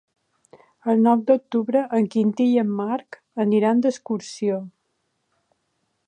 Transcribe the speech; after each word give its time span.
El 0.93 1.03
nou 1.07 1.19
d'octubre 1.25 1.83
en 1.97 2.07
Quintí 2.15 2.47
i 2.53 2.57
en 2.61 2.71
Marc 2.79 3.19
aniran 3.45 3.83
d'excursió. 3.87 4.57